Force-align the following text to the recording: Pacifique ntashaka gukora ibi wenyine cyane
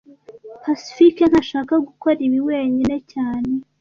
Pacifique 0.63 1.23
ntashaka 1.27 1.73
gukora 1.87 2.17
ibi 2.27 2.39
wenyine 2.49 2.95
cyane 3.11 3.51